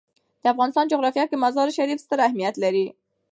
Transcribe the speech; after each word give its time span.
د 0.41 0.43
افغانستان 0.53 0.85
جغرافیه 0.93 1.25
کې 1.29 1.41
مزارشریف 1.43 1.99
ستر 2.05 2.19
اهمیت 2.27 2.55
لري. 2.63 2.85